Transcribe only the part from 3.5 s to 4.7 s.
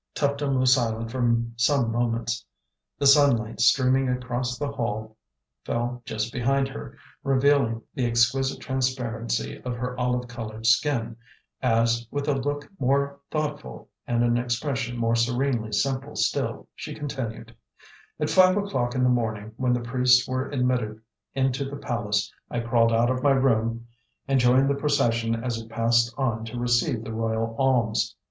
streaming across the